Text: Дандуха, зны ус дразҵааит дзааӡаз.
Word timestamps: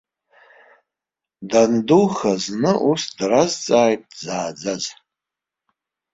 Дандуха, 1.49 2.33
зны 2.43 2.71
ус 2.89 3.03
дразҵааит 3.17 4.01
дзааӡаз. 4.13 4.83